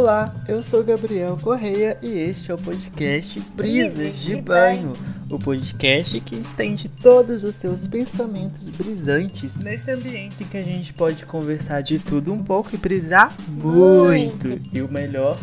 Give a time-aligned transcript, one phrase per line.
[0.00, 4.92] Olá, eu sou Gabriel Correia e este é o podcast Brisas de Banho,
[5.28, 11.26] o podcast que estende todos os seus pensamentos brisantes nesse ambiente que a gente pode
[11.26, 14.46] conversar de tudo um pouco e brisar muito.
[14.72, 15.36] E o melhor,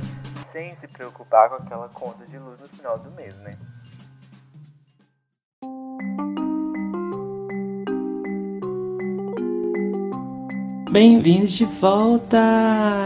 [0.53, 3.51] sem se preocupar com aquela conta de luz no final do mês, né?
[10.95, 12.39] Bem-vindos de volta!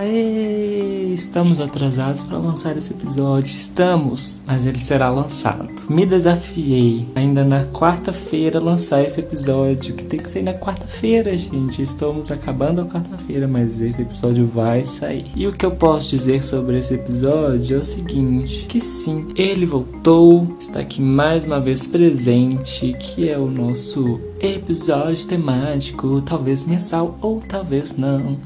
[0.03, 3.49] Ei, estamos atrasados para lançar esse episódio.
[3.49, 5.73] Estamos, mas ele será lançado.
[5.89, 11.81] Me desafiei ainda na quarta-feira lançar esse episódio, que tem que sair na quarta-feira, gente.
[11.81, 15.25] Estamos acabando a quarta-feira, mas esse episódio vai sair.
[15.35, 19.65] E o que eu posso dizer sobre esse episódio é o seguinte: que sim, ele
[19.65, 27.17] voltou, está aqui mais uma vez presente, que é o nosso episódio temático, talvez mensal
[27.20, 28.37] ou talvez não,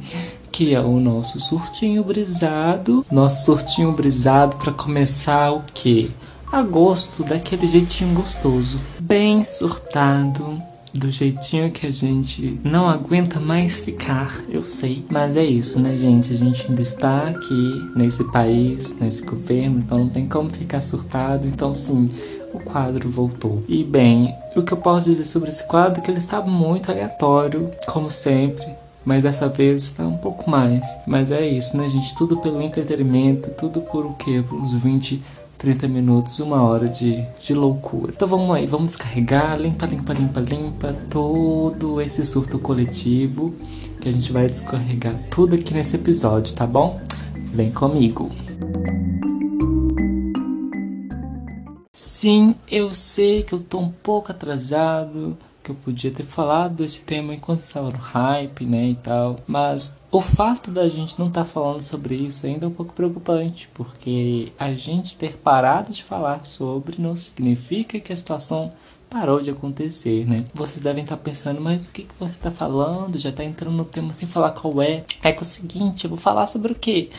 [0.49, 3.05] que é o nosso surtinho brisado.
[3.11, 5.61] Nosso surtinho brisado para começar o
[6.53, 6.55] que?
[6.55, 10.61] Agosto, daquele jeitinho gostoso, bem surtado,
[10.93, 15.03] do jeitinho que a gente não aguenta mais ficar, eu sei.
[15.09, 16.31] Mas é isso, né, gente?
[16.31, 21.47] A gente ainda está aqui nesse país, nesse governo, então não tem como ficar surtado.
[21.47, 22.11] Então, sim,
[22.53, 23.63] o quadro voltou.
[23.67, 26.91] E bem, o que eu posso dizer sobre esse quadro é que ele está muito
[26.91, 28.65] aleatório, como sempre.
[29.03, 30.85] Mas dessa vez está um pouco mais.
[31.05, 32.15] Mas é isso, né, gente?
[32.15, 34.43] Tudo pelo entretenimento, tudo por o quê?
[34.47, 35.21] Por uns 20,
[35.63, 38.11] 30 minutos, uma hora de, de loucura.
[38.13, 43.55] Então vamos aí, vamos descarregar, limpa, limpa, limpa, limpa todo esse surto coletivo
[44.01, 46.99] que a gente vai descarregar tudo aqui nesse episódio, tá bom?
[47.53, 48.29] Vem comigo.
[51.93, 57.01] Sim, eu sei que eu tô um pouco atrasado, que eu podia ter falado desse
[57.01, 61.43] tema enquanto estava no hype, né, e tal, mas o fato da gente não estar
[61.43, 66.03] tá falando sobre isso ainda é um pouco preocupante, porque a gente ter parado de
[66.03, 68.69] falar sobre não significa que a situação
[69.09, 70.43] parou de acontecer, né?
[70.55, 73.19] Vocês devem estar tá pensando, mas o que, que você está falando?
[73.19, 75.03] Já está entrando no tema sem falar qual é.
[75.21, 77.11] É que é o seguinte, eu vou falar sobre o quê?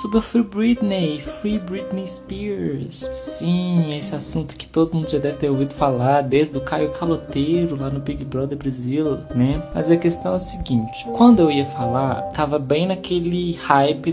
[0.00, 3.08] Sobre o Free Britney, Free Britney Spears.
[3.12, 7.76] Sim, esse assunto que todo mundo já deve ter ouvido falar, desde o Caio Caloteiro
[7.76, 9.60] lá no Big Brother Brasil, né?
[9.74, 14.12] Mas a questão é o seguinte: quando eu ia falar, tava bem naquele hype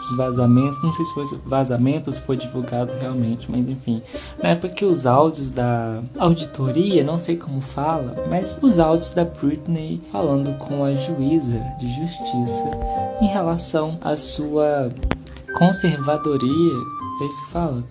[0.00, 4.02] dos vazamentos, não sei se foi vazamento ou se foi divulgado realmente, mas enfim.
[4.42, 9.24] Na época que os áudios da auditoria, não sei como fala, mas os áudios da
[9.24, 12.70] Britney falando com a juíza de justiça
[13.20, 14.88] em relação à sua
[15.58, 16.72] conservadoria.
[17.20, 17.84] É isso que fala?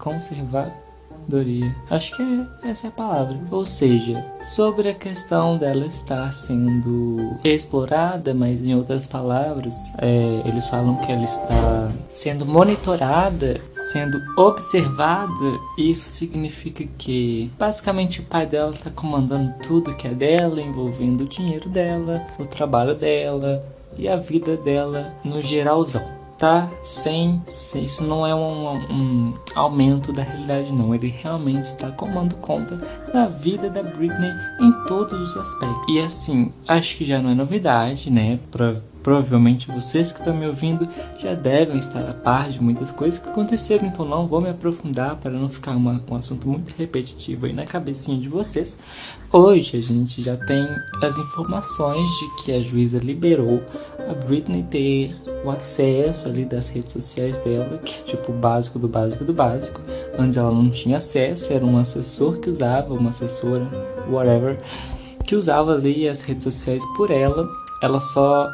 [1.30, 1.76] Conservadoria.
[1.90, 3.40] Acho que é, essa é a palavra.
[3.52, 10.66] Ou seja, sobre a questão dela estar sendo explorada, mas em outras palavras, é, eles
[10.68, 15.60] falam que ela está sendo monitorada, sendo observada.
[15.78, 21.30] Isso significa que basicamente o pai dela está comandando tudo que é dela, envolvendo o
[21.30, 23.64] dinheiro dela, o trabalho dela,
[23.98, 30.24] e a vida dela no geralzão tá sem, isso não é um, um, aumento da
[30.24, 30.96] realidade não.
[30.96, 32.78] Ele realmente está comando conta
[33.14, 35.94] da vida da Britney em todos os aspectos.
[35.94, 38.40] E assim acho que já não é novidade né
[39.10, 40.88] Provavelmente vocês que estão me ouvindo
[41.18, 45.16] já devem estar a par de muitas coisas que aconteceram, então não vou me aprofundar
[45.16, 48.78] para não ficar uma, um assunto muito repetitivo aí na cabecinha de vocês.
[49.34, 50.64] Hoje a gente já tem
[51.02, 53.64] as informações de que a juíza liberou
[54.08, 58.78] a Britney ter o acesso ali das redes sociais dela, que é tipo o básico
[58.78, 59.82] do básico do básico.
[60.20, 63.68] Antes ela não tinha acesso, era um assessor que usava, uma assessora,
[64.08, 64.60] whatever,
[65.26, 67.50] que usava ali as redes sociais por ela
[67.82, 68.52] ela só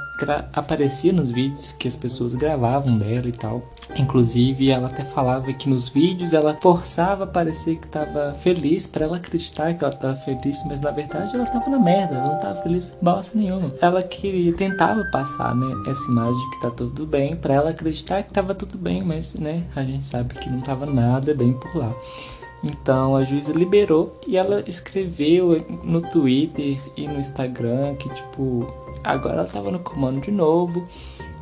[0.54, 3.64] aparecia nos vídeos que as pessoas gravavam dela e tal.
[3.96, 9.06] Inclusive, ela até falava que nos vídeos ela forçava a parecer que estava feliz para
[9.06, 12.36] ela acreditar que ela estava feliz, mas na verdade ela estava na merda, ela não
[12.36, 13.74] estava feliz bosta nenhuma.
[13.82, 18.24] Ela queria tentava passar, né, essa imagem de que tá tudo bem para ela acreditar
[18.24, 21.76] que estava tudo bem, mas, né, a gente sabe que não estava nada bem por
[21.76, 21.94] lá.
[22.64, 28.68] Então a juíza liberou e ela escreveu no Twitter e no Instagram que tipo
[29.06, 30.88] Agora ela tava no comando de novo,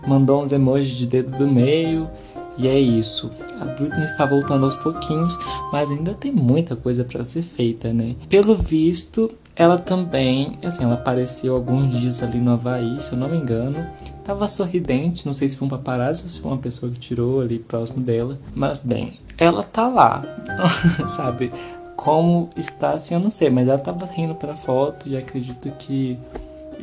[0.06, 2.10] mandou uns emojis de dedo do meio.
[2.56, 3.32] E é isso.
[3.60, 5.40] A Britney está voltando aos pouquinhos,
[5.72, 8.16] mas ainda tem muita coisa para ser feita, né?
[8.30, 13.28] Pelo visto, ela também, assim, ela apareceu alguns dias ali no Havaí, se eu não
[13.28, 13.84] me engano.
[14.24, 17.42] Tava sorridente, não sei se foi um paparazzo ou se foi uma pessoa que tirou
[17.42, 18.38] ali próximo dela.
[18.54, 20.24] Mas bem, ela tá lá,
[21.10, 21.52] sabe?
[21.96, 26.20] Como está, assim, eu não sei, mas ela tava rindo pra foto e acredito que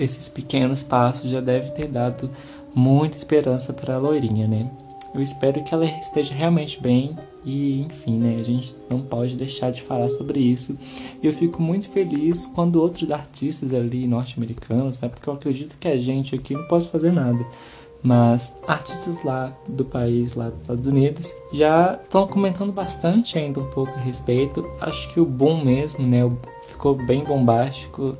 [0.02, 2.30] esses pequenos passos já deve ter dado
[2.74, 4.70] muita esperança para a loirinha, né?
[5.14, 8.36] Eu espero que ela esteja realmente bem e, enfim, né?
[8.38, 10.78] A gente não pode deixar de falar sobre isso.
[11.20, 15.08] E eu fico muito feliz quando outros artistas ali norte-americanos, né?
[15.08, 17.44] Porque eu acredito que a gente aqui não pode fazer nada.
[18.02, 23.70] Mas artistas lá do país, lá dos Estados Unidos, já estão comentando bastante ainda um
[23.70, 24.64] pouco a respeito.
[24.80, 26.24] Acho que o boom mesmo, né?
[26.80, 28.16] Ficou bem bombástico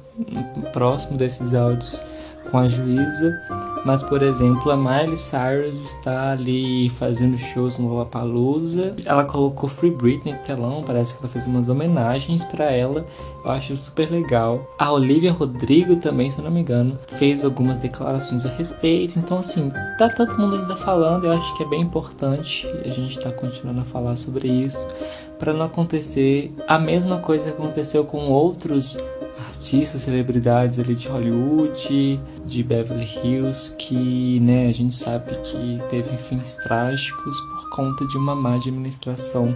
[0.71, 2.03] próximo desses áudios
[2.51, 3.41] com a juíza,
[3.85, 8.95] mas por exemplo, a Miley Cyrus está ali fazendo shows no Lollapalooza.
[9.05, 13.07] Ela colocou Free Britney no telão, parece que ela fez umas homenagens para ela.
[13.45, 14.75] Eu acho super legal.
[14.79, 19.19] A Olivia Rodrigo também, se eu não me engano, fez algumas declarações a respeito.
[19.19, 23.19] Então assim, tá todo mundo ainda falando, eu acho que é bem importante a gente
[23.19, 24.87] tá continuando a falar sobre isso
[25.39, 28.99] para não acontecer a mesma coisa que aconteceu com outros
[29.49, 36.17] artistas, celebridades ali de Hollywood, de Beverly Hills, que né, a gente sabe que teve
[36.17, 39.55] fins trágicos por conta de uma má administração,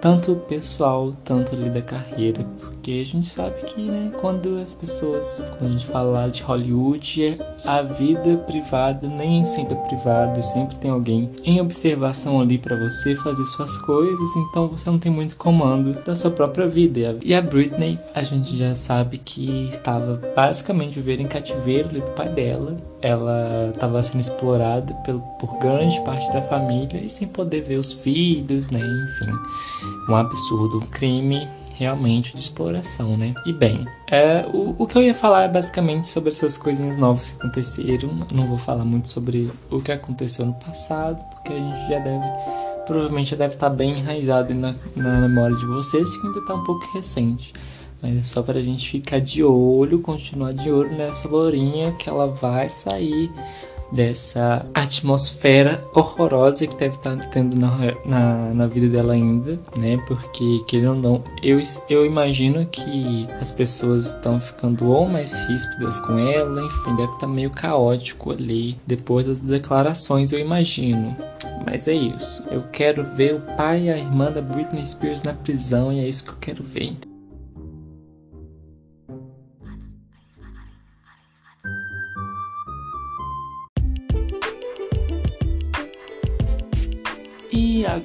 [0.00, 2.46] tanto pessoal, tanto ali da carreira,
[2.82, 7.38] porque a gente sabe que né, quando as pessoas, quando a gente fala de Hollywood,
[7.64, 13.14] a vida privada nem sempre é privada, sempre tem alguém em observação ali para você
[13.14, 17.16] fazer suas coisas, então você não tem muito comando da sua própria vida.
[17.22, 22.10] E a Britney, a gente já sabe que estava basicamente vivendo em cativeiro ali do
[22.10, 22.76] pai dela.
[23.00, 27.92] Ela estava sendo explorada por, por grande parte da família e sem poder ver os
[27.92, 28.80] filhos, né?
[28.80, 29.32] Enfim,
[30.08, 31.48] um absurdo, um crime
[31.82, 33.34] realmente de exploração, né?
[33.44, 37.30] E bem, é, o, o que eu ia falar é basicamente sobre essas coisinhas novas
[37.30, 38.26] que aconteceram.
[38.32, 42.24] Não vou falar muito sobre o que aconteceu no passado, porque a gente já deve,
[42.86, 46.64] provavelmente já deve estar bem enraizado na, na memória de vocês, que ainda está um
[46.64, 47.52] pouco recente.
[48.00, 52.08] Mas é só para a gente ficar de olho, continuar de olho nessa lourinha que
[52.08, 53.30] ela vai sair
[53.92, 57.70] dessa atmosfera horrorosa que deve estar tendo na,
[58.04, 59.98] na, na, vida dela ainda, né?
[60.06, 66.00] Porque, querendo ou não, eu, eu imagino que as pessoas estão ficando ou mais ríspidas
[66.00, 71.14] com ela, enfim, deve estar meio caótico ali depois das declarações, eu imagino.
[71.64, 72.42] Mas é isso.
[72.50, 76.08] Eu quero ver o pai e a irmã da Britney Spears na prisão e é
[76.08, 76.96] isso que eu quero ver.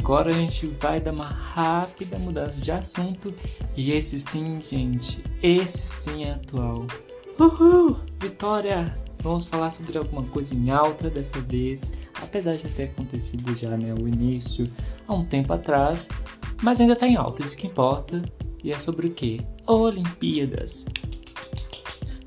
[0.07, 3.33] Agora a gente vai dar uma rápida mudança de assunto.
[3.75, 6.87] E esse sim, gente, esse sim é atual.
[7.37, 7.99] Uhul!
[8.17, 8.97] Vitória!
[9.21, 13.93] Vamos falar sobre alguma coisa em alta dessa vez, apesar de ter acontecido já né,
[13.93, 14.71] o início
[15.05, 16.07] há um tempo atrás,
[16.61, 18.23] mas ainda tá em alta, isso que importa.
[18.63, 19.45] E é sobre o que?
[19.65, 20.85] Olimpíadas.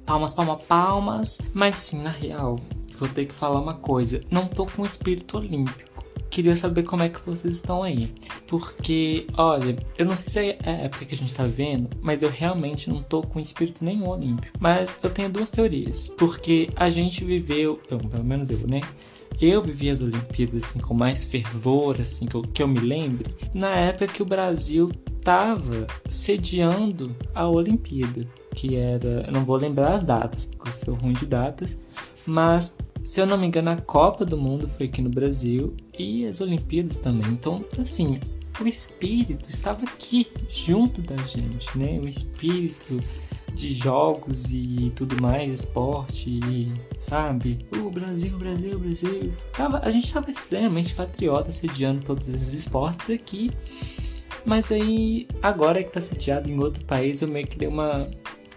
[0.05, 1.41] Palmas, palmas, palmas.
[1.55, 2.61] Mas sim, na real,
[2.99, 4.21] vou ter que falar uma coisa.
[4.31, 5.90] Não tô com espírito olímpico
[6.31, 8.09] queria saber como é que vocês estão aí.
[8.47, 12.23] Porque, olha, eu não sei se é a época que a gente tá vendo, mas
[12.23, 14.57] eu realmente não tô com espírito nenhum olímpico.
[14.59, 16.09] Mas eu tenho duas teorias.
[16.17, 18.81] Porque a gente viveu, pelo, pelo menos eu, né?
[19.41, 23.35] Eu vivi as Olimpíadas assim, com mais fervor, assim, que eu, que eu me lembro,
[23.55, 24.91] na época que o Brasil
[25.23, 30.95] tava sediando a Olimpíada, que era, eu não vou lembrar as datas, porque eu sou
[30.95, 31.79] ruim de datas,
[32.27, 36.27] mas se eu não me engano, a Copa do Mundo foi aqui no Brasil e
[36.27, 37.31] as Olimpíadas também.
[37.31, 38.21] Então, assim,
[38.61, 41.99] o espírito estava aqui, junto da gente, né?
[41.99, 43.01] O espírito
[43.55, 47.59] de jogos e tudo mais, esporte, e, sabe?
[47.73, 49.33] O Brasil, Brasil, Brasil.
[49.53, 53.51] Tava, a gente estava extremamente patriota sediando todos esses esportes aqui.
[54.45, 58.09] Mas aí, agora que tá sediado em outro país, eu meio que dei uma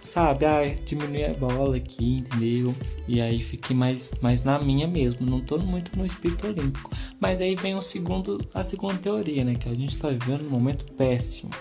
[0.03, 2.75] sabe, ah, diminuir a bola aqui, entendeu?
[3.07, 6.91] E aí fiquei mais, mais na minha mesmo, não tô muito no espírito olímpico.
[7.19, 9.55] Mas aí vem o segundo, a segunda teoria, né?
[9.55, 11.51] Que a gente tá vivendo um momento péssimo.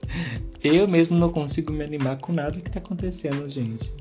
[0.62, 3.92] Eu mesmo não consigo me animar com nada que tá acontecendo, gente.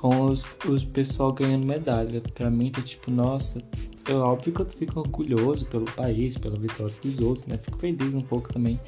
[0.00, 2.20] Com os, os pessoal ganhando medalha.
[2.34, 3.60] Pra mim tá tipo, nossa,
[4.08, 7.58] eu, óbvio que eu fico orgulhoso pelo país, pela vitória dos outros, né?
[7.58, 8.78] Fico feliz um pouco também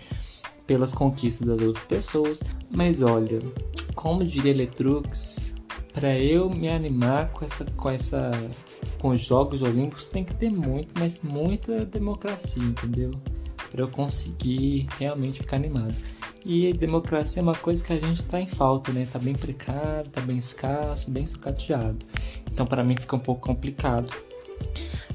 [0.69, 2.43] pelas conquistas das outras pessoas.
[2.71, 3.41] Mas olha,
[3.95, 5.55] como diria Letrux,
[5.93, 8.31] para eu me animar com essa, com essa,
[9.01, 13.11] com os Jogos Olímpicos tem que ter muito, mas muita democracia, entendeu?
[13.71, 15.95] Para eu conseguir realmente ficar animado.
[16.45, 19.07] E democracia é uma coisa que a gente está em falta, né?
[19.11, 21.99] Tá bem precário, tá bem escasso, bem sucateado.
[22.53, 24.13] Então para mim fica um pouco complicado.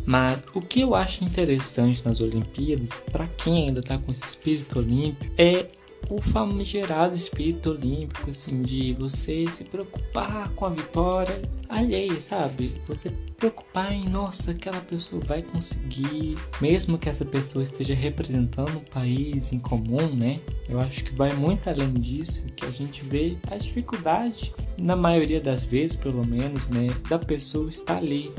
[0.05, 4.79] Mas o que eu acho interessante nas Olimpíadas, para quem ainda tá com esse espírito
[4.79, 5.67] olímpico, é
[6.09, 12.73] o famigerado espírito olímpico, assim, de você se preocupar com a vitória alheia, sabe?
[12.85, 18.83] Você preocupar em, nossa, aquela pessoa vai conseguir, mesmo que essa pessoa esteja representando um
[18.83, 20.39] país em comum, né?
[20.67, 25.41] Eu acho que vai muito além disso, que a gente vê a dificuldade, na maioria
[25.41, 28.31] das vezes, pelo menos, né, da pessoa estar ali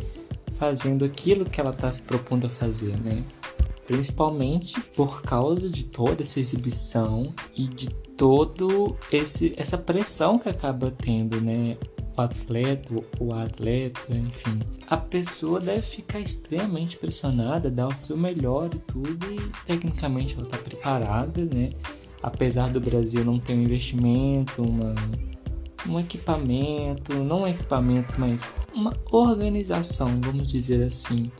[0.56, 3.22] fazendo aquilo que ela está se propondo a fazer, né?
[3.86, 10.90] Principalmente por causa de toda essa exibição e de todo esse essa pressão que acaba
[10.90, 11.76] tendo, né?
[12.16, 14.60] O atleta, o atleta, enfim.
[14.88, 20.44] A pessoa deve ficar extremamente pressionada, dar o seu melhor e tudo, e tecnicamente ela
[20.44, 21.70] está preparada, né?
[22.22, 24.94] Apesar do Brasil não ter um investimento, uma,
[25.88, 31.30] um equipamento, não um equipamento, mas uma organização, vamos dizer assim,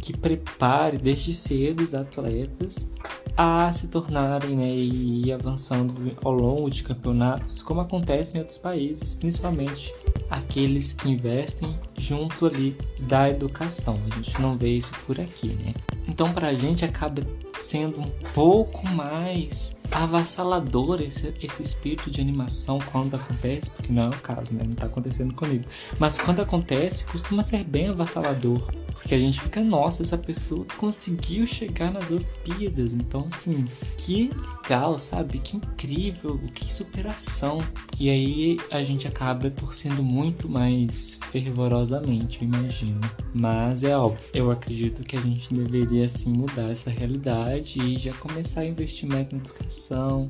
[0.00, 2.88] que prepare desde cedo os atletas
[3.36, 8.58] a se tornarem né, e ir avançando ao longo de campeonatos, como acontece em outros
[8.58, 9.92] países, principalmente
[10.30, 13.98] aqueles que investem junto ali da educação.
[14.10, 15.74] A gente não vê isso por aqui, né?
[16.06, 17.22] Então, para a gente acaba
[17.64, 24.08] sendo um pouco mais avassalador esse, esse espírito de animação quando acontece, porque não é
[24.08, 24.62] o caso, né?
[24.64, 25.64] Não está acontecendo comigo.
[25.98, 28.70] Mas quando acontece, costuma ser bem avassalador
[29.04, 32.94] porque a gente fica, nossa, essa pessoa conseguiu chegar nas Olimpíadas.
[32.94, 33.66] Então, assim,
[33.98, 34.30] que
[34.62, 35.38] legal, sabe?
[35.40, 37.62] Que incrível, que superação.
[38.00, 42.98] E aí a gente acaba torcendo muito mais fervorosamente, eu imagino.
[43.34, 48.14] Mas é óbvio, eu acredito que a gente deveria, assim, mudar essa realidade e já
[48.14, 50.26] começar a investir mais na educação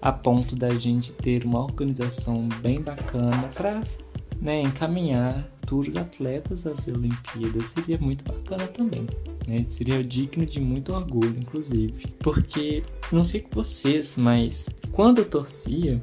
[0.00, 3.82] a ponto da gente ter uma organização bem bacana para
[4.40, 9.06] né, encaminhar futuros atletas às Olimpíadas seria muito bacana também.
[9.46, 9.64] Né?
[9.68, 11.94] Seria digno de muito orgulho, inclusive.
[12.18, 16.00] Porque, não sei com vocês, mas quando eu torcia,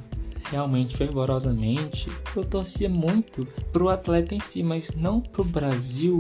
[0.50, 6.18] realmente fervorosamente, eu torcia muito pro atleta em si, mas não pro Brasil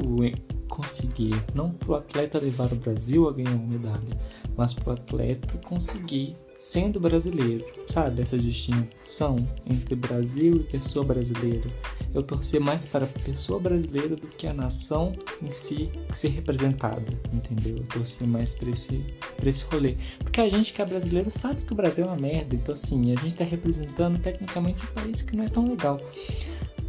[0.67, 4.19] conseguir, não pro atleta levar o Brasil a ganhar uma medalha,
[4.57, 8.21] mas pro atleta conseguir sendo brasileiro, sabe?
[8.21, 9.35] Essa distinção
[9.69, 11.69] entre Brasil e pessoa brasileira.
[12.13, 17.13] Eu torcer mais para a pessoa brasileira do que a nação em si ser representada,
[17.31, 17.77] entendeu?
[17.77, 19.05] Eu torcer mais para esse,
[19.45, 19.95] esse rolê.
[20.19, 23.11] Porque a gente que é brasileiro sabe que o Brasil é uma merda, então assim,
[23.11, 26.01] a gente está representando tecnicamente um país que não é tão legal.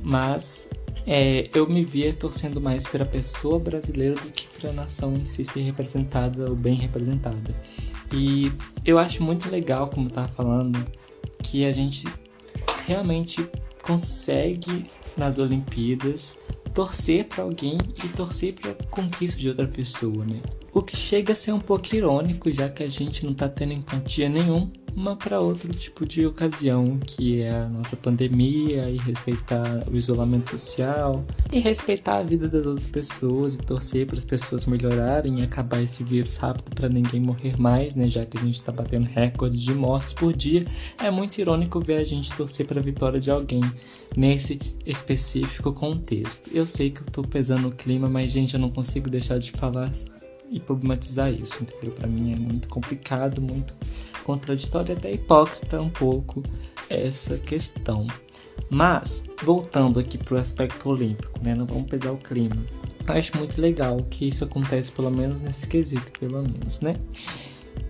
[0.03, 0.69] Mas
[1.07, 5.15] é, eu me via torcendo mais para a pessoa brasileira do que para a nação
[5.15, 7.55] em si ser representada ou bem representada.
[8.13, 8.53] E
[8.85, 10.85] eu acho muito legal, como tava falando,
[11.43, 12.07] que a gente
[12.87, 13.49] realmente
[13.83, 14.87] consegue
[15.17, 16.39] nas Olimpíadas
[16.75, 20.41] torcer para alguém e torcer para conquista de outra pessoa, né?
[20.73, 23.73] O que chega a ser um pouco irônico, já que a gente não tá tendo
[23.73, 29.85] empatia nenhum uma para outro tipo de ocasião, que é a nossa pandemia e respeitar
[29.91, 34.67] o isolamento social e respeitar a vida das outras pessoas e torcer para as pessoas
[34.67, 38.57] melhorarem e acabar esse vírus rápido para ninguém morrer mais, né, já que a gente
[38.57, 40.67] está batendo recorde de mortes por dia.
[40.99, 43.63] É muito irônico ver a gente torcer para a vitória de alguém
[44.17, 46.51] nesse específico contexto.
[46.53, 49.53] Eu sei que eu tô pesando o clima, mas gente, eu não consigo deixar de
[49.53, 49.91] falar
[50.51, 51.93] e problematizar isso, entendeu?
[51.93, 53.75] Para mim é muito complicado, muito
[54.29, 56.43] contraditório e até hipócrita um pouco
[56.91, 58.07] essa questão.
[58.69, 61.55] Mas, voltando aqui para o aspecto olímpico, né?
[61.55, 62.63] Não vamos pesar o clima.
[63.07, 66.97] Acho muito legal que isso acontece, pelo menos nesse quesito, pelo menos, né?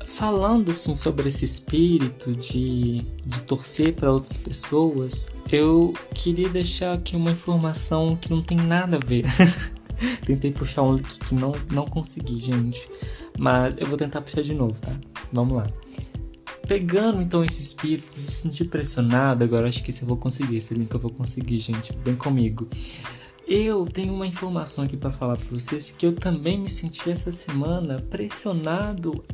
[0.04, 7.16] Falando assim sobre esse espírito de, de torcer para outras pessoas, eu queria deixar aqui
[7.16, 9.25] uma informação que não tem nada a ver.
[10.25, 12.88] Tentei puxar um link que não, não consegui, gente.
[13.37, 14.92] Mas eu vou tentar puxar de novo, tá?
[15.33, 15.66] Vamos lá.
[16.68, 20.75] Pegando então esse espírito se sentir pressionado, agora acho que esse eu vou conseguir, esse
[20.75, 22.68] link eu vou conseguir, gente, bem comigo.
[23.46, 27.32] Eu tenho uma informação aqui para falar para vocês que eu também me senti essa
[27.32, 29.25] semana pressionado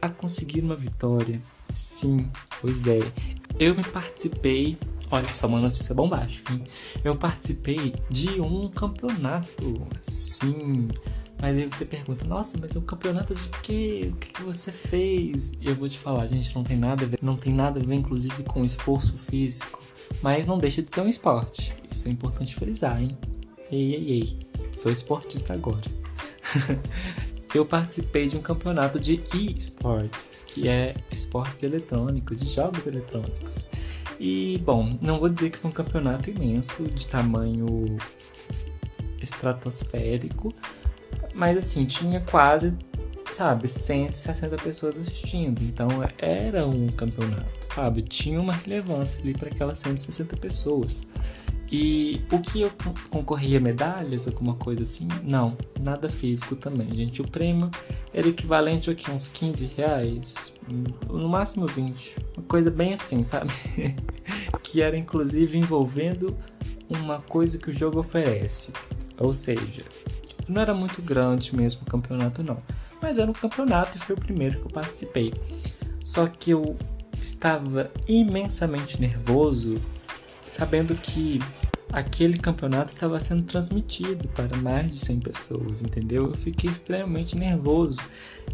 [0.00, 1.42] a conseguir uma vitória.
[1.68, 3.00] Sim, pois é.
[3.58, 4.78] Eu me participei,
[5.10, 6.62] olha só uma notícia bombástica, hein?
[7.02, 9.84] Eu participei de um campeonato.
[10.06, 10.86] Sim,
[11.40, 14.10] mas aí você pergunta, nossa, mas é um campeonato de quê?
[14.12, 15.52] O que, que você fez?
[15.60, 17.82] E eu vou te falar, gente, não tem nada a ver, não tem nada a
[17.82, 19.82] ver, inclusive, com esforço físico.
[20.22, 21.74] Mas não deixa de ser um esporte.
[21.90, 23.16] Isso é importante frisar, hein?
[23.70, 24.38] Ei, ei, ei.
[24.72, 25.84] Sou esportista agora.
[27.54, 33.66] eu participei de um campeonato de e-sports, que é esportes eletrônicos, de jogos eletrônicos.
[34.18, 37.96] E, bom, não vou dizer que foi um campeonato imenso, de tamanho
[39.20, 40.52] estratosférico,
[41.34, 42.76] mas assim, tinha quase,
[43.32, 45.60] sabe, 160 pessoas assistindo.
[45.62, 45.88] Então
[46.18, 48.02] era um campeonato, sabe?
[48.02, 51.02] Tinha uma relevância ali para aquelas 160 pessoas.
[51.76, 52.70] E o que eu
[53.10, 55.08] concorria medalhas, alguma coisa assim?
[55.24, 57.20] Não, nada físico também, gente.
[57.20, 57.68] O prêmio
[58.12, 60.52] era equivalente a uns 15 reais,
[61.08, 62.16] no máximo 20.
[62.36, 63.50] Uma coisa bem assim, sabe?
[64.62, 66.36] que era inclusive envolvendo
[66.88, 68.72] uma coisa que o jogo oferece.
[69.18, 69.84] Ou seja,
[70.48, 72.58] não era muito grande mesmo o campeonato, não.
[73.00, 75.32] Mas era um campeonato e foi o primeiro que eu participei.
[76.04, 76.76] Só que eu
[77.22, 79.80] estava imensamente nervoso,
[80.46, 81.40] sabendo que
[81.94, 86.24] aquele campeonato estava sendo transmitido para mais de 100 pessoas, entendeu?
[86.24, 88.00] Eu fiquei extremamente nervoso.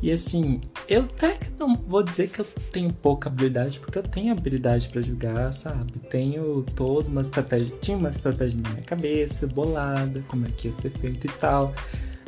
[0.02, 4.30] E assim, eu até não vou dizer que eu tenho pouca habilidade, porque eu tenho
[4.30, 5.98] habilidade para jogar, sabe?
[6.10, 10.74] Tenho toda uma estratégia, tinha uma estratégia na minha cabeça, bolada, como é que ia
[10.74, 11.72] ser feito e tal.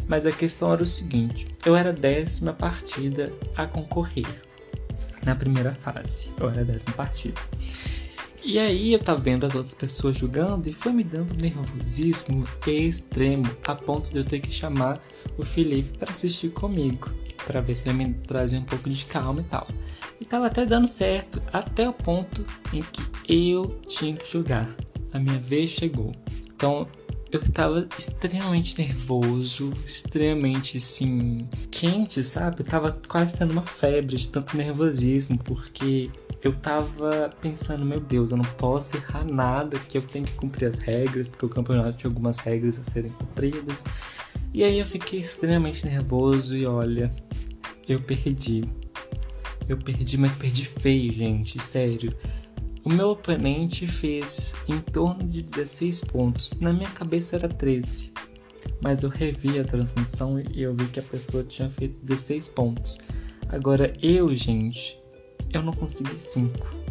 [0.08, 4.42] Mas a questão era o seguinte: eu era a décima partida a concorrer
[5.24, 6.32] na primeira fase.
[6.40, 7.40] Eu era a décima partida.
[8.44, 13.48] E aí eu tava vendo as outras pessoas jogando e foi me dando nervosismo extremo,
[13.64, 15.00] a ponto de eu ter que chamar
[15.38, 17.08] o Felipe para assistir comigo,
[17.46, 19.68] para ver se ele me trazia um pouco de calma e tal.
[20.20, 24.68] E tava até dando certo, até o ponto em que eu tinha que jogar.
[25.12, 26.10] A minha vez chegou.
[26.54, 26.88] Então
[27.30, 32.60] eu estava extremamente nervoso, extremamente assim, quente, sabe?
[32.60, 36.10] Eu tava quase tendo uma febre de tanto nervosismo, porque
[36.42, 40.66] eu tava pensando, meu Deus, eu não posso errar nada, que eu tenho que cumprir
[40.66, 43.84] as regras, porque o campeonato tinha algumas regras a serem cumpridas.
[44.52, 47.14] E aí eu fiquei extremamente nervoso e olha,
[47.88, 48.64] eu perdi.
[49.68, 52.12] Eu perdi, mas perdi feio, gente, sério.
[52.84, 56.52] O meu oponente fez em torno de 16 pontos.
[56.60, 58.12] Na minha cabeça era 13.
[58.82, 62.98] Mas eu revi a transmissão e eu vi que a pessoa tinha feito 16 pontos.
[63.48, 65.01] Agora eu, gente,
[65.52, 66.82] eu não consegui 5.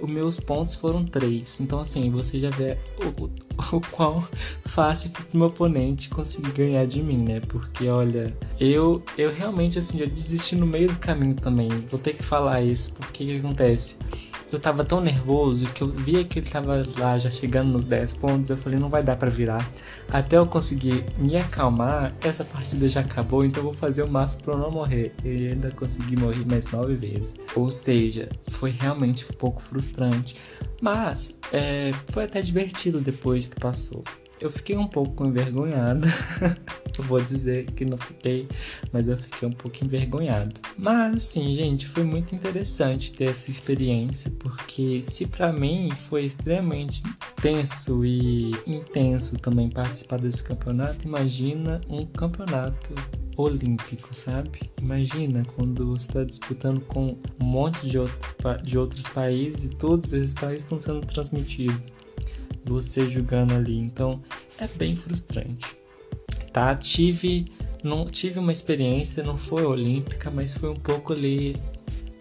[0.00, 1.60] Os meus pontos foram 3.
[1.60, 4.26] Então assim, você já vê o, o, quão
[4.64, 7.40] fácil pro meu oponente conseguir ganhar de mim, né?
[7.40, 11.68] Porque olha, eu eu realmente assim já desisti no meio do caminho também.
[11.68, 13.96] Vou ter que falar isso, porque o que acontece?
[14.54, 18.14] Eu tava tão nervoso que eu via que ele tava lá já chegando nos 10
[18.14, 18.50] pontos.
[18.50, 19.68] Eu falei, não vai dar para virar.
[20.08, 24.42] Até eu conseguir me acalmar, essa partida já acabou, então eu vou fazer o máximo
[24.42, 25.12] para eu não morrer.
[25.24, 27.34] E ainda consegui morrer mais 9 vezes.
[27.54, 30.36] Ou seja, foi realmente um pouco frustrante.
[30.80, 34.04] Mas é, foi até divertido depois que passou.
[34.40, 36.06] Eu fiquei um pouco envergonhado.
[36.98, 38.48] eu vou dizer que não fiquei,
[38.92, 40.60] mas eu fiquei um pouco envergonhado.
[40.76, 47.02] Mas assim, gente, foi muito interessante ter essa experiência, porque se para mim foi extremamente
[47.40, 52.94] tenso e intenso também participar desse campeonato, imagina um campeonato
[53.36, 54.60] olímpico, sabe?
[54.80, 58.16] Imagina quando você está disputando com um monte de, outro,
[58.62, 61.94] de outros países e todos esses países estão sendo transmitidos
[62.64, 63.78] você jogando ali.
[63.78, 64.22] Então
[64.58, 65.76] é bem frustrante.
[66.52, 66.74] Tá?
[66.74, 67.46] Tive
[67.84, 71.54] não tive uma experiência, não foi olímpica, mas foi um pouco ali,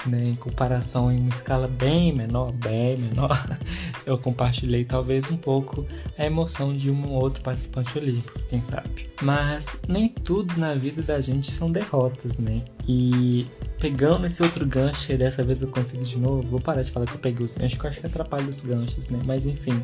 [0.06, 3.58] né, em comparação em uma escala bem menor, bem menor.
[4.06, 9.10] Eu compartilhei talvez um pouco a emoção de um outro participante olímpico, quem sabe.
[9.21, 12.62] Mas nem tudo na vida da gente são derrotas, né?
[12.86, 13.47] E
[13.84, 17.06] pegando esse outro gancho, e dessa vez eu consegui de novo, vou parar de falar
[17.06, 19.19] que eu peguei os ganchos, que eu acho que atrapalha os ganchos, né?
[19.26, 19.84] Mas enfim,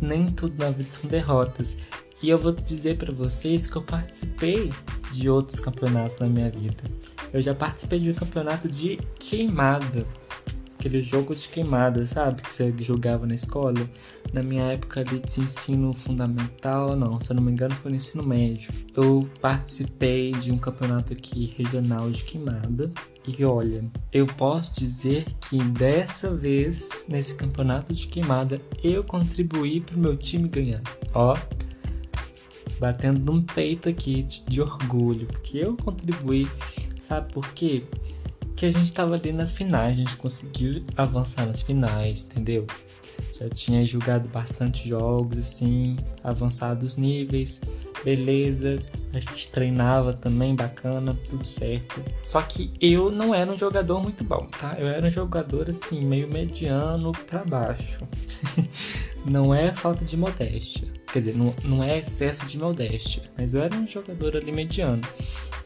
[0.00, 1.76] nem tudo na vida são derrotas.
[2.22, 4.72] E eu vou dizer para vocês que eu participei
[5.10, 6.84] de outros campeonatos na minha vida.
[7.32, 10.06] Eu já participei de um campeonato de queimada.
[10.82, 12.42] Aquele jogo de queimada, sabe?
[12.42, 13.88] Que você jogava na escola.
[14.32, 17.96] Na minha época ali de ensino fundamental, não, se eu não me engano foi no
[17.98, 18.74] ensino médio.
[18.96, 22.90] Eu participei de um campeonato aqui regional de queimada.
[23.24, 29.96] E olha, eu posso dizer que dessa vez, nesse campeonato de queimada, eu contribuí pro
[29.96, 30.82] meu time ganhar.
[31.14, 31.38] Ó,
[32.80, 36.50] batendo num peito aqui de, de orgulho, porque eu contribuí,
[36.98, 37.84] sabe por quê?
[38.56, 42.66] Que a gente estava ali nas finais, a gente conseguiu avançar nas finais, entendeu?
[43.38, 47.60] Já tinha jogado bastante jogos, assim, avançados níveis,
[48.04, 48.78] beleza.
[49.12, 52.02] A gente treinava também, bacana, tudo certo.
[52.22, 54.76] Só que eu não era um jogador muito bom, tá?
[54.78, 58.06] Eu era um jogador, assim, meio mediano para baixo.
[59.24, 60.88] não é falta de modéstia.
[61.12, 65.02] Quer dizer, não, não é excesso de modéstia, mas eu era um jogador ali mediano.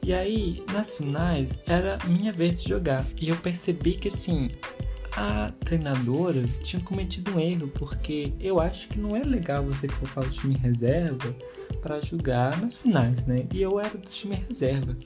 [0.02, 3.06] E aí, nas finais, era minha vez de jogar.
[3.20, 4.50] E eu percebi que, assim,
[5.16, 10.20] a treinadora tinha cometido um erro, porque eu acho que não é legal você colocar
[10.20, 11.34] o time reserva
[11.80, 13.46] para jogar nas finais, né?
[13.52, 14.96] E eu era do time reserva.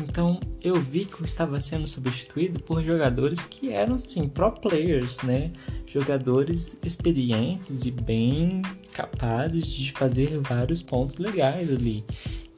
[0.00, 5.22] Então eu vi que eu estava sendo substituído por jogadores que eram sim pro players,
[5.22, 5.52] né?
[5.86, 12.04] Jogadores experientes e bem capazes de fazer vários pontos legais ali.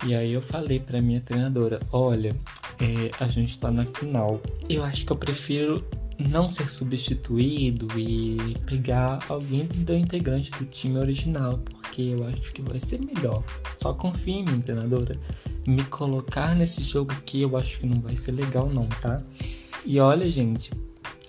[0.07, 2.37] E aí eu falei para minha treinadora, olha,
[2.81, 4.40] é, a gente tá na final.
[4.68, 5.85] Eu acho que eu prefiro
[6.18, 12.62] não ser substituído e pegar alguém do integrante do time original, porque eu acho que
[12.62, 13.42] vai ser melhor.
[13.75, 15.18] Só confie em mim, treinadora.
[15.67, 19.23] Me colocar nesse jogo aqui eu acho que não vai ser legal não, tá?
[19.85, 20.71] E olha, gente,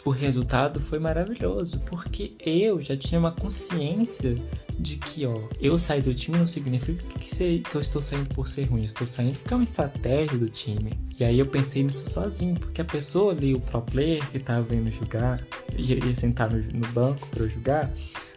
[0.08, 4.36] o resultado foi maravilhoso, porque eu já tinha uma consciência
[4.80, 8.34] de que, ó, eu sair do time não significa que, ser, que eu estou saindo
[8.34, 10.94] por ser ruim, eu estou saindo porque é uma estratégia do time.
[11.20, 14.62] E aí eu pensei nisso sozinho, porque a pessoa ali, o pro player que tava
[14.62, 15.46] vendo jogar,
[15.76, 17.92] ia, ia sentar no, no banco para jogar,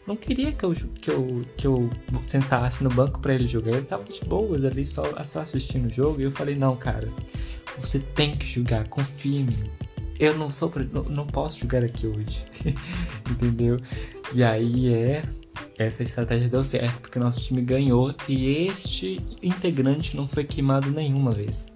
[0.07, 1.91] não queria que eu, que eu, que eu
[2.23, 3.73] sentasse no banco para ele jogar.
[3.73, 6.21] Ele tava de boas ali, só, só assistindo o jogo.
[6.21, 7.09] E eu falei: Não, cara,
[7.79, 9.71] você tem que jogar, confia em mim.
[10.19, 12.45] Eu não sou não, não posso jogar aqui hoje.
[13.31, 13.79] Entendeu?
[14.35, 15.23] E aí é
[15.79, 18.15] essa estratégia deu certo porque nosso time ganhou.
[18.29, 21.67] E este integrante não foi queimado nenhuma vez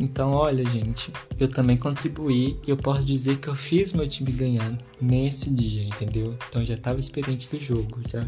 [0.00, 4.32] então olha gente eu também contribuí e eu posso dizer que eu fiz meu time
[4.32, 8.26] ganhar nesse dia entendeu então já estava experiente do jogo já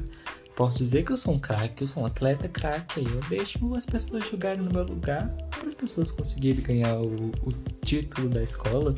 [0.54, 3.86] posso dizer que eu sou um craque, eu sou um atleta craque, eu deixo as
[3.86, 8.94] pessoas jogarem no meu lugar para as pessoas conseguirem ganhar o, o, título da escola,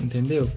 [0.00, 0.50] entendeu?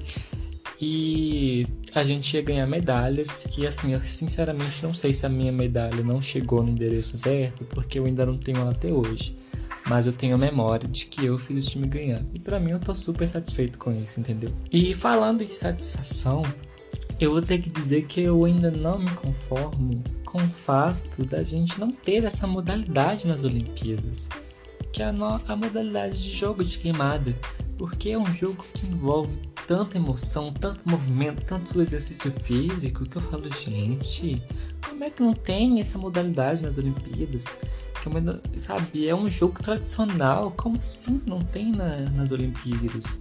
[0.82, 5.52] E a gente ia ganhar medalhas e assim, eu sinceramente não sei se a minha
[5.52, 9.36] medalha não chegou no endereço certo, porque eu ainda não tenho ela até hoje.
[9.89, 12.21] Mas eu tenho a memória de que eu fiz o time ganhar.
[12.32, 14.52] E para mim eu tô super satisfeito com isso, entendeu?
[14.71, 16.43] E falando em satisfação,
[17.19, 21.43] eu vou ter que dizer que eu ainda não me conformo com o fato da
[21.43, 24.30] gente não ter essa modalidade nas Olimpíadas,
[24.93, 27.36] que é a, a modalidade de jogo de queimada,
[27.75, 29.34] porque é um jogo que envolve
[29.69, 34.41] tanta emoção, tanto movimento, tanto exercício físico que eu falo, gente,
[34.84, 37.45] como é que não tem essa modalidade nas Olimpíadas?
[37.45, 43.19] Que é sabe, é um jogo tradicional, como assim não tem na, nas Olimpíadas?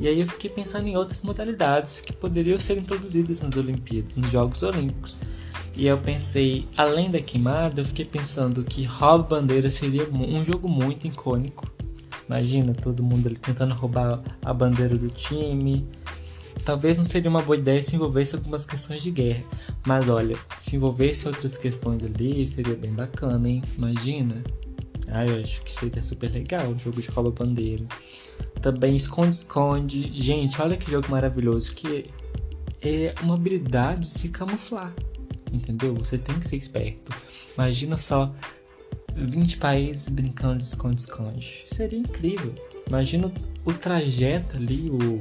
[0.00, 4.32] E aí eu fiquei pensando em outras modalidades que poderiam ser introduzidas nas Olimpíadas, nos
[4.32, 5.16] Jogos Olímpicos.
[5.76, 10.68] E eu pensei, além da queimada, eu fiquei pensando que rouba bandeira seria um jogo
[10.68, 11.72] muito icônico.
[12.28, 15.86] Imagina todo mundo ali tentando roubar a bandeira do time.
[16.64, 19.44] Talvez não seria uma boa ideia se envolvesse algumas questões de guerra.
[19.86, 23.62] Mas olha, se envolvesse outras questões ali, seria bem bacana, hein?
[23.76, 24.42] Imagina.
[25.08, 27.84] Ah, eu acho que seria super legal o jogo de rouba-bandeira.
[28.62, 30.10] Também esconde-esconde.
[30.12, 31.74] Gente, olha que jogo maravilhoso.
[31.74, 32.06] Que
[32.80, 34.94] é uma habilidade de se camuflar.
[35.52, 35.94] Entendeu?
[35.94, 37.12] Você tem que ser esperto.
[37.54, 38.32] Imagina só
[39.16, 41.64] 20 países brincando de esconde-esconde.
[41.66, 42.54] Seria incrível.
[42.86, 43.32] Imagina
[43.64, 45.18] o, trajeto ali, o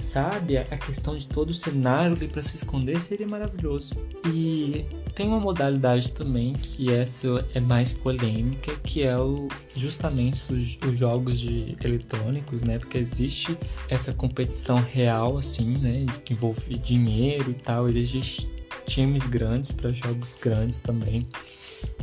[0.00, 0.58] sabe?
[0.58, 3.94] A questão de todo o cenário ali para se esconder seria maravilhoso.
[4.26, 10.78] E tem uma modalidade também que essa é mais polêmica, que é o, justamente os,
[10.86, 12.78] os jogos de eletrônicos, né?
[12.78, 13.56] Porque existe
[13.88, 16.06] essa competição real, assim, né?
[16.24, 18.48] Que envolve dinheiro e tal, existe
[18.86, 21.26] times grandes para jogos grandes também.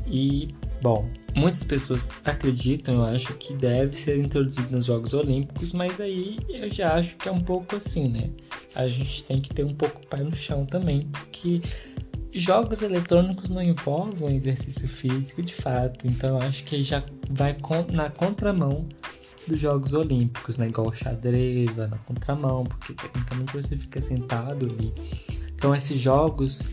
[0.07, 0.49] E
[0.81, 6.39] Bom, muitas pessoas acreditam, eu acho, que deve ser introduzido nos Jogos Olímpicos, mas aí
[6.49, 8.31] eu já acho que é um pouco assim, né?
[8.73, 11.61] A gente tem que ter um pouco pé no chão também, porque
[12.33, 17.55] jogos eletrônicos não envolvem exercício físico de fato, então eu acho que já vai
[17.91, 18.87] na contramão
[19.47, 20.67] dos Jogos Olímpicos, né?
[20.67, 24.93] Igual xadrez, vai na contramão, porque tecnicamente você fica sentado ali.
[25.53, 26.67] Então esses jogos,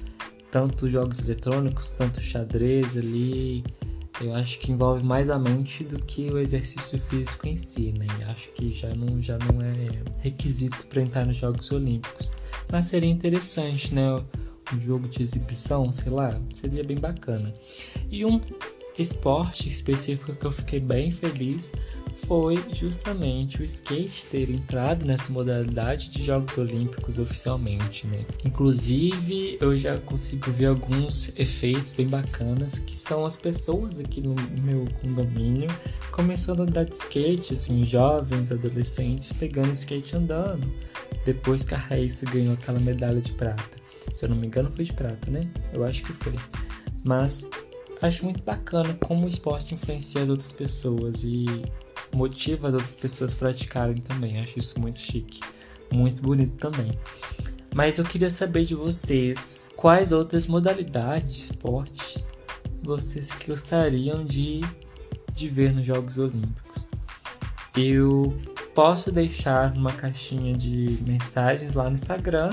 [0.51, 3.65] tanto jogos eletrônicos, tanto xadrez ali,
[4.21, 8.07] eu acho que envolve mais a mente do que o exercício físico em si, né?
[8.19, 12.31] E acho que já não, já não é requisito para entrar nos Jogos Olímpicos.
[12.71, 14.23] Mas seria interessante, né?
[14.75, 17.55] Um jogo de exibição, sei lá, seria bem bacana.
[18.11, 18.41] E um
[18.99, 21.73] esporte específico que eu fiquei bem feliz
[22.29, 28.27] foi justamente o skate ter entrado nessa modalidade de Jogos Olímpicos oficialmente, né?
[28.45, 34.35] Inclusive, eu já consigo ver alguns efeitos bem bacanas que são as pessoas aqui no
[34.61, 35.71] meu condomínio
[36.13, 40.71] começando a andar de skate, assim, jovens, adolescentes pegando skate andando.
[41.25, 43.79] Depois que a Raíssa ganhou aquela medalha de prata.
[44.13, 45.49] Se eu não me engano, foi de prata, né?
[45.73, 46.35] Eu acho que foi.
[47.03, 47.49] Mas
[48.03, 51.47] acho muito bacana como o esporte influencia as outras pessoas e
[52.13, 54.41] motiva as outras pessoas a praticarem também.
[54.41, 55.41] Acho isso muito chique,
[55.93, 56.93] muito bonito também.
[57.75, 62.27] Mas eu queria saber de vocês quais outras modalidades de esportes
[62.83, 64.61] vocês gostariam de,
[65.35, 66.89] de ver nos Jogos Olímpicos.
[67.77, 68.37] eu
[68.75, 72.51] posso deixar uma caixinha de mensagens lá no Instagram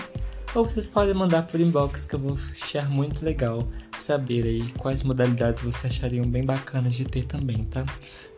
[0.53, 3.67] ou vocês podem mandar por inbox que eu vou achar muito legal
[3.99, 7.85] saber aí quais modalidades vocês achariam bem bacanas de ter também, tá?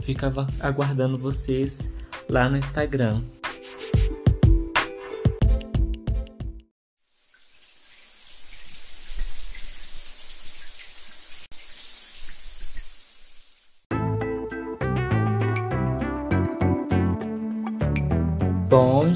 [0.01, 1.89] Fica aguardando vocês
[2.29, 3.23] lá no Instagram.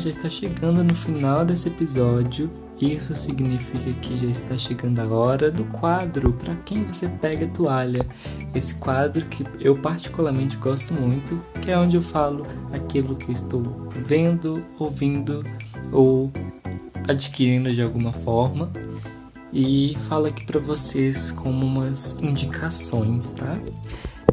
[0.02, 2.50] Já está chegando no final desse episódio.
[2.80, 7.50] Isso significa que já está chegando a hora do quadro para quem você pega a
[7.50, 8.06] toalha.
[8.56, 13.34] Esse quadro que eu particularmente gosto muito, que é onde eu falo aquilo que eu
[13.34, 13.62] estou
[14.06, 15.44] vendo, ouvindo
[15.92, 16.32] ou
[17.08, 18.72] adquirindo de alguma forma
[19.54, 23.60] e falo aqui para vocês como umas indicações, tá?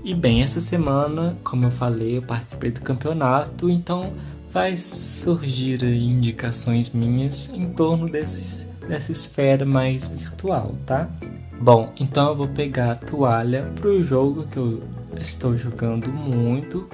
[0.04, 4.12] E bem, essa semana, como eu falei, eu participei do campeonato, então
[4.50, 11.08] vai surgir indicações minhas em torno desses, dessa esfera mais virtual, tá?
[11.60, 14.82] Bom, então eu vou pegar a toalha pro jogo que eu
[15.20, 16.88] estou jogando muito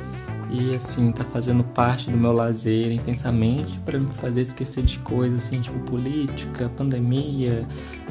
[0.51, 5.45] e assim tá fazendo parte do meu lazer intensamente para me fazer esquecer de coisas
[5.45, 7.67] assim, tipo política, pandemia,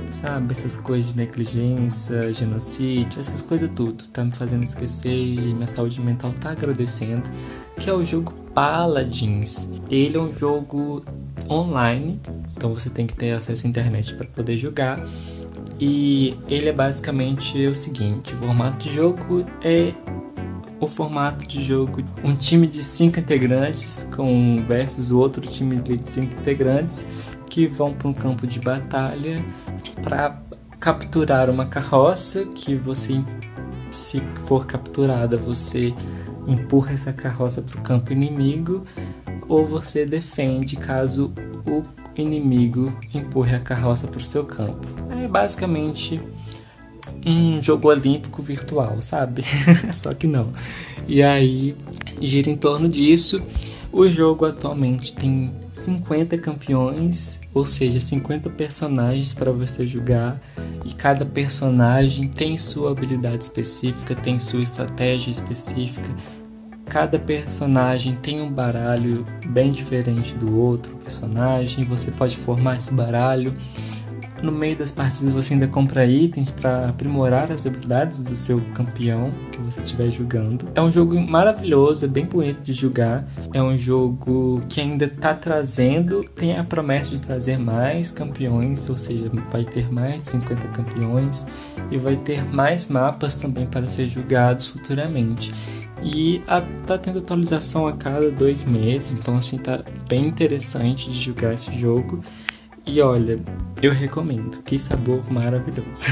[0.09, 5.67] sabe, essas coisas de negligência, genocídio, essas coisas tudo, tá me fazendo esquecer e minha
[5.67, 7.29] saúde mental tá agradecendo
[7.79, 9.69] que é o jogo Paladins.
[9.89, 11.03] Ele é um jogo
[11.49, 12.19] online,
[12.55, 15.05] então você tem que ter acesso à internet para poder jogar.
[15.79, 19.93] E ele é basicamente o seguinte: o formato de jogo é
[20.83, 25.99] o formato de jogo um time de cinco integrantes com versus o outro time de
[26.09, 27.05] cinco integrantes
[27.49, 29.43] que vão para um campo de batalha
[30.03, 30.41] para
[30.79, 33.23] capturar uma carroça que você
[33.91, 35.93] se for capturada você
[36.47, 38.83] empurra essa carroça para o campo inimigo
[39.47, 41.33] ou você defende caso
[41.65, 41.83] o
[42.15, 44.87] inimigo empurre a carroça para o seu campo.
[45.09, 46.21] É basicamente
[47.25, 49.43] um jogo olímpico virtual, sabe?
[49.93, 50.51] Só que não.
[51.07, 51.75] E aí
[52.21, 53.41] gira em torno disso.
[53.91, 60.41] O jogo atualmente tem 50 campeões, ou seja, 50 personagens para você jogar,
[60.83, 66.09] e cada personagem tem sua habilidade específica, tem sua estratégia específica.
[66.85, 73.53] Cada personagem tem um baralho bem diferente do outro personagem, você pode formar esse baralho
[74.43, 79.31] no meio das partidas você ainda compra itens para aprimorar as habilidades do seu campeão
[79.51, 80.67] que você estiver jogando.
[80.75, 83.25] É um jogo maravilhoso, é bem bonito de jogar.
[83.53, 88.97] É um jogo que ainda está trazendo, tem a promessa de trazer mais campeões, ou
[88.97, 91.45] seja, vai ter mais de 50 campeões
[91.89, 95.53] e vai ter mais mapas também para ser jogados futuramente.
[96.03, 101.17] E a, tá tendo atualização a cada dois meses, então assim tá bem interessante de
[101.17, 102.19] jogar esse jogo.
[102.85, 103.39] E olha,
[103.87, 106.07] eu recomendo, que sabor maravilhoso.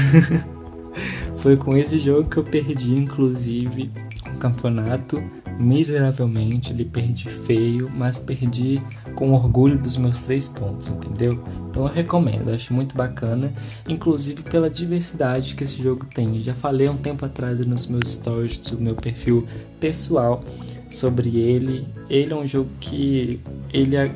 [1.38, 3.90] Foi com esse jogo que eu perdi, inclusive,
[4.32, 5.22] o campeonato
[5.58, 6.72] miseravelmente.
[6.72, 8.80] Ele perdi feio, mas perdi
[9.14, 11.42] com orgulho dos meus três pontos, entendeu?
[11.70, 13.52] Então eu recomendo, acho muito bacana,
[13.88, 16.36] inclusive pela diversidade que esse jogo tem.
[16.36, 19.46] Eu já falei um tempo atrás nos meus stories do meu perfil
[19.80, 20.44] pessoal
[20.88, 21.86] sobre ele.
[22.08, 23.40] Ele é um jogo que
[23.72, 24.12] ele é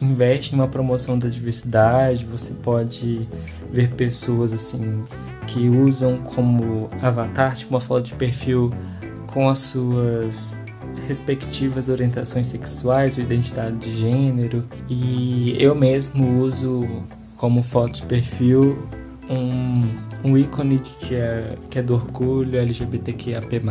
[0.00, 3.28] investe em uma promoção da diversidade, você pode
[3.70, 5.04] ver pessoas assim
[5.46, 8.70] que usam como avatar, tipo uma foto de perfil
[9.26, 10.56] com as suas
[11.06, 14.64] respectivas orientações sexuais ou identidade de gênero.
[14.88, 16.80] E eu mesmo uso
[17.36, 18.78] como foto de perfil
[19.30, 19.84] um,
[20.24, 23.62] um ícone que é, que é do orgulho LGBTQIAP+.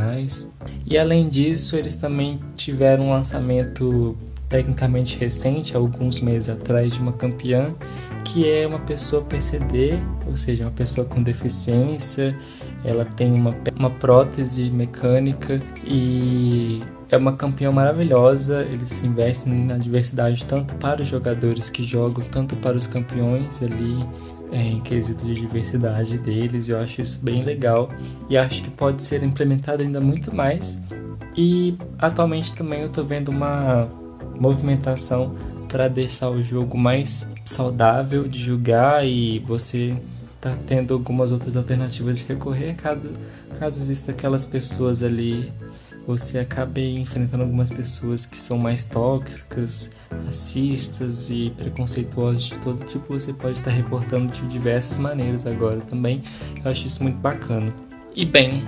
[0.85, 4.15] E além disso, eles também tiveram um lançamento
[4.49, 7.75] tecnicamente recente, alguns meses atrás, de uma campeã
[8.23, 12.37] que é uma pessoa PCD, ou seja, uma pessoa com deficiência.
[12.83, 18.63] Ela tem uma, uma prótese mecânica e é uma campeã maravilhosa.
[18.63, 24.05] Eles investem na diversidade tanto para os jogadores que jogam, tanto para os campeões ali
[24.51, 26.67] é, em quesito de diversidade deles.
[26.67, 27.87] Eu acho isso bem legal
[28.29, 30.81] e acho que pode ser implementado ainda muito mais.
[31.35, 33.87] E atualmente também eu estou vendo uma
[34.39, 35.33] movimentação
[35.67, 39.95] para deixar o jogo mais saudável de jogar e você
[40.39, 43.11] tá tendo algumas outras alternativas de recorrer caso,
[43.59, 45.51] caso exista aquelas pessoas ali
[46.07, 49.89] você acabe enfrentando algumas pessoas que são mais tóxicas,
[50.25, 56.21] racistas e preconceituosas de todo tipo, você pode estar reportando de diversas maneiras agora também.
[56.63, 57.73] Eu acho isso muito bacana.
[58.15, 58.65] E bem,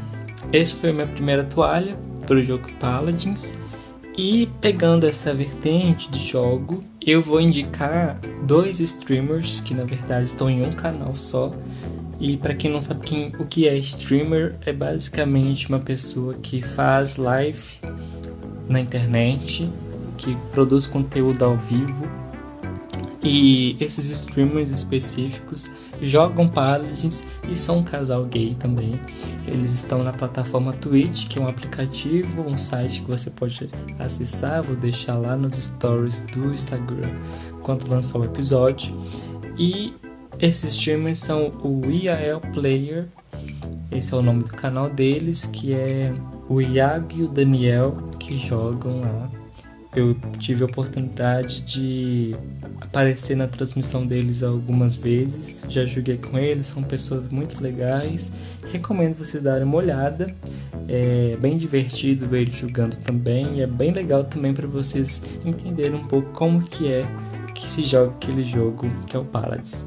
[0.52, 3.54] esse foi a minha primeira toalha para o jogo Paladins.
[4.22, 10.50] E pegando essa vertente de jogo, eu vou indicar dois streamers que na verdade estão
[10.50, 11.54] em um canal só.
[12.20, 16.62] E para quem não sabe quem, o que é streamer, é basicamente uma pessoa que
[16.62, 17.80] faz live
[18.68, 19.72] na internet,
[20.18, 22.06] que produz conteúdo ao vivo.
[23.24, 29.00] E esses streamers específicos jogam Paladins e são um casal gay também.
[29.48, 34.64] Eles estão na plataforma Twitch, que é um aplicativo, um site que você pode acessar.
[34.64, 37.10] Vou deixar lá nos stories do Instagram
[37.62, 38.94] quando lançar o episódio.
[39.58, 39.94] E
[40.40, 43.08] esses streamers são o IAL Player,
[43.92, 46.14] esse é o nome do canal deles, que é
[46.48, 49.38] o Iago e o Daniel que jogam lá.
[49.95, 52.36] Eu tive a oportunidade de
[52.80, 58.32] aparecer na transmissão deles algumas vezes, já joguei com eles, são pessoas muito legais.
[58.71, 60.34] Recomendo vocês darem uma olhada.
[60.88, 65.95] É bem divertido ver eles jogando também e é bem legal também para vocês entenderem
[65.95, 67.08] um pouco como que é
[67.54, 69.86] que se joga aquele jogo que é o Paladins.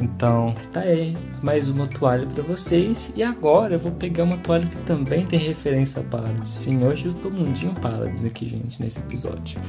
[0.00, 3.12] Então, tá aí, mais uma toalha para vocês.
[3.14, 6.48] E agora eu vou pegar uma toalha que também tem referência a Paladins.
[6.48, 9.60] Sim, hoje eu tô mundinho Paladins aqui, gente, nesse episódio.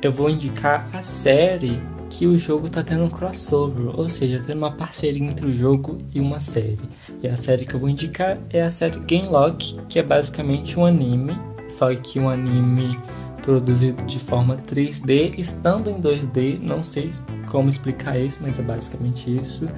[0.00, 4.58] Eu vou indicar a série que o jogo tá tendo um crossover, ou seja, tendo
[4.58, 6.78] uma parceria entre o jogo e uma série.
[7.22, 10.84] E a série que eu vou indicar é a série Gamelock, que é basicamente um
[10.84, 11.32] anime,
[11.68, 12.98] só que um anime
[13.44, 17.10] produzido de forma 3D, estando em 2D, não sei
[17.46, 19.68] como explicar isso, mas é basicamente isso.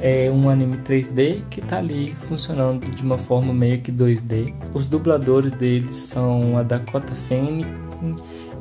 [0.00, 4.52] É um anime 3D que está ali funcionando de uma forma meio que 2D.
[4.74, 7.66] Os dubladores deles são a Dakota Fanning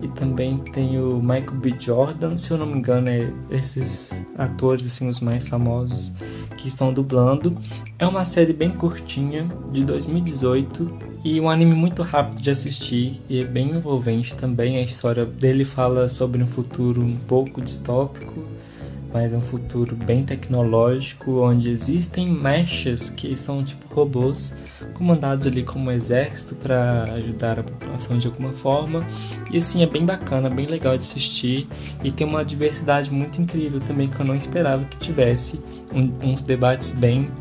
[0.01, 1.75] e também tem o Michael B.
[1.79, 6.11] Jordan, se eu não me engano, é esses atores assim os mais famosos
[6.57, 7.55] que estão dublando.
[7.99, 10.91] É uma série bem curtinha de 2018
[11.23, 14.77] e um anime muito rápido de assistir e é bem envolvente também.
[14.77, 18.33] A história dele fala sobre um futuro um pouco distópico,
[19.13, 24.55] mas é um futuro bem tecnológico, onde existem mechas que são tipo robôs
[24.93, 29.05] comandados ali como exército para ajudar a população de alguma forma.
[29.51, 31.67] E assim é bem bacana, bem legal de assistir.
[32.03, 35.59] E tem uma diversidade muito incrível também que eu não esperava que tivesse.
[35.93, 37.31] Um, uns debates bem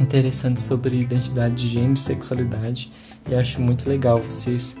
[0.00, 2.90] interessante sobre identidade de gênero e sexualidade.
[3.28, 4.76] E acho muito legal vocês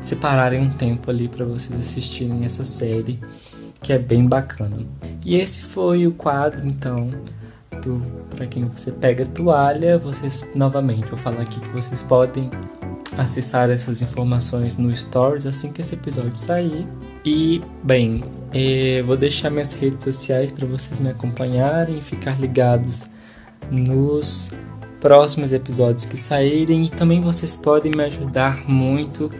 [0.00, 3.18] separarem um tempo ali para vocês assistirem essa série
[3.82, 4.76] que é bem bacana.
[5.24, 7.10] E esse foi o quadro então
[7.82, 8.02] do
[8.34, 12.50] para quem você pega toalha, vocês novamente vou falar aqui que vocês podem
[13.16, 16.86] acessar essas informações no Stories assim que esse episódio sair.
[17.24, 23.06] E, bem, eh, vou deixar minhas redes sociais para vocês me acompanharem e ficar ligados
[23.70, 24.52] nos
[25.00, 29.30] próximos episódios que saírem e também vocês podem me ajudar muito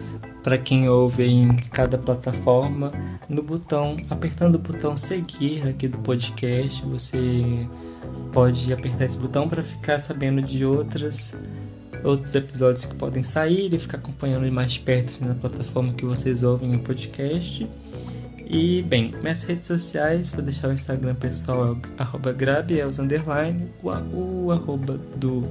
[0.49, 2.89] para quem ouve em cada plataforma
[3.29, 7.67] no botão, apertando o botão seguir aqui do podcast, você
[8.31, 11.37] pode apertar esse botão para ficar sabendo de outras
[12.03, 16.41] outros episódios que podem sair e ficar acompanhando mais perto assim, na plataforma que vocês
[16.41, 17.69] ouvem o podcast.
[18.47, 24.45] E, bem, minhas redes sociais, vou deixar o Instagram pessoal, é arroba grabiels, underline, o,
[24.45, 25.41] o arroba do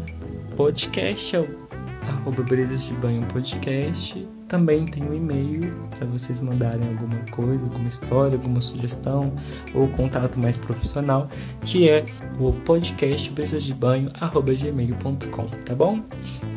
[0.56, 1.68] podcast é o
[2.02, 7.88] arroba brisas de banho podcast também tem um e-mail para vocês mandarem alguma coisa, alguma
[7.88, 9.32] história, alguma sugestão
[9.74, 11.28] ou contato mais profissional,
[11.64, 12.04] que é
[12.40, 16.02] o podcast gmail.com, tá bom?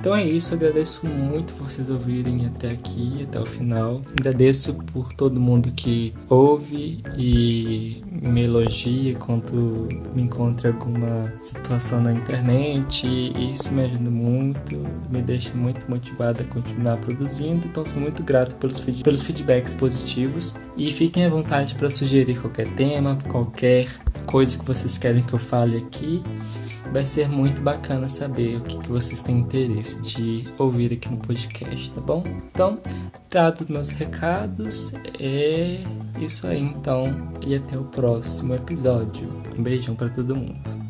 [0.01, 4.01] Então é isso, agradeço muito vocês ouvirem até aqui, até o final.
[4.19, 12.13] Agradeço por todo mundo que ouve e me elogia quando me encontra alguma situação na
[12.13, 13.07] internet.
[13.51, 14.75] Isso me ajuda muito,
[15.11, 17.67] me deixa muito motivado a continuar produzindo.
[17.67, 22.39] Então sou muito grato pelos, feed pelos feedbacks positivos e fiquem à vontade para sugerir
[22.39, 23.87] qualquer tema, qualquer
[24.25, 26.23] coisa que vocês querem que eu fale aqui.
[26.91, 31.17] Vai ser muito bacana saber o que, que vocês têm interesse de ouvir aqui no
[31.17, 32.23] podcast, tá bom?
[32.47, 32.79] Então,
[33.29, 35.81] dado meus recados, é
[36.19, 37.31] isso aí então.
[37.47, 39.29] E até o próximo episódio.
[39.57, 40.81] Um beijão para todo mundo.